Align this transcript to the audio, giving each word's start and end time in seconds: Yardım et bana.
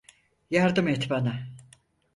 Yardım 0.49 0.87
et 0.87 1.09
bana. 1.09 1.47